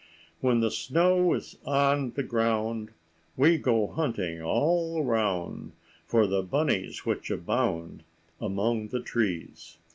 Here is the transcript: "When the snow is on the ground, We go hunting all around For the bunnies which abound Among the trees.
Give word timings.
"When 0.39 0.61
the 0.61 0.71
snow 0.71 1.31
is 1.35 1.59
on 1.63 2.13
the 2.13 2.23
ground, 2.23 2.89
We 3.37 3.59
go 3.59 3.85
hunting 3.85 4.41
all 4.41 4.97
around 5.03 5.73
For 6.07 6.25
the 6.25 6.41
bunnies 6.41 7.05
which 7.05 7.29
abound 7.29 8.01
Among 8.39 8.87
the 8.87 9.03
trees. 9.03 9.77